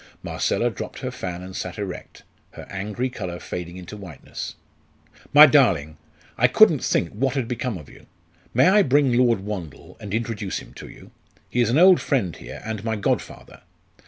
[0.23, 4.55] Marcella dropped her fan and sat erect, her angry colour fading into whiteness.
[5.31, 5.97] "My darling!
[6.39, 8.07] I couldn't think what had become of you.
[8.51, 11.11] May I bring Lord Wandle and introduce him to you?
[11.51, 13.61] He is an old friend here, and my godfather.